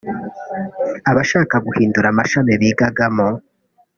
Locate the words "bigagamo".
2.61-3.27